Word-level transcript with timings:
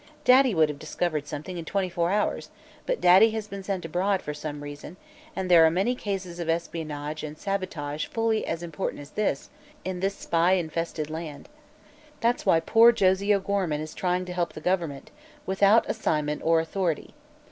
Daddy 0.25 0.55
would 0.55 0.67
have 0.67 0.79
discovered 0.79 1.27
something 1.27 1.59
in 1.59 1.63
twenty 1.65 1.87
four 1.87 2.09
hours; 2.09 2.49
but 2.87 2.99
Daddy 2.99 3.29
has 3.33 3.47
been 3.47 3.61
sent 3.61 3.85
abroad, 3.85 4.23
for 4.23 4.33
some 4.33 4.63
reason, 4.63 4.97
and 5.35 5.45
there 5.47 5.63
are 5.63 5.69
many 5.69 5.93
cases 5.93 6.39
of 6.39 6.49
espionage 6.49 7.23
and 7.23 7.37
sabotage 7.37 8.07
fully 8.07 8.43
as 8.43 8.63
important 8.63 8.99
as 8.99 9.11
this, 9.11 9.51
in 9.85 9.99
this 9.99 10.15
spy 10.15 10.53
infested 10.53 11.11
land. 11.11 11.49
That's 12.19 12.47
why 12.47 12.61
poor 12.61 12.91
Josie 12.91 13.31
O'Gorman 13.31 13.79
is 13.79 13.93
trying 13.93 14.25
to 14.25 14.33
help 14.33 14.53
the 14.53 14.59
government, 14.59 15.11
without 15.45 15.87
assignment 15.87 16.41
or 16.43 16.59
authority. 16.59 17.13